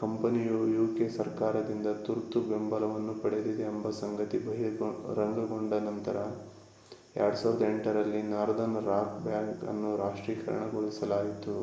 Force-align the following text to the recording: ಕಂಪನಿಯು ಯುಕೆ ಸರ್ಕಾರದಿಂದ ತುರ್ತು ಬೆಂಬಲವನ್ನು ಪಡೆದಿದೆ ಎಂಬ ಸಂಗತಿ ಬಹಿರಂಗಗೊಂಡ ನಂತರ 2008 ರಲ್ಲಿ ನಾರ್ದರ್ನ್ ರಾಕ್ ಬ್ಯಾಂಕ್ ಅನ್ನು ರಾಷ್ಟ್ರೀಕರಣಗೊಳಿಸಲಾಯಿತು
ಕಂಪನಿಯು 0.00 0.58
ಯುಕೆ 0.68 1.06
ಸರ್ಕಾರದಿಂದ 1.16 1.88
ತುರ್ತು 2.04 2.38
ಬೆಂಬಲವನ್ನು 2.46 3.14
ಪಡೆದಿದೆ 3.18 3.64
ಎಂಬ 3.64 3.90
ಸಂಗತಿ 3.98 4.38
ಬಹಿರಂಗಗೊಂಡ 4.40 5.72
ನಂತರ 5.88 6.16
2008 7.18 7.94
ರಲ್ಲಿ 7.98 8.22
ನಾರ್ದರ್ನ್ 8.32 8.80
ರಾಕ್ 8.88 9.18
ಬ್ಯಾಂಕ್ 9.26 9.64
ಅನ್ನು 9.72 9.90
ರಾಷ್ಟ್ರೀಕರಣಗೊಳಿಸಲಾಯಿತು 9.96 11.56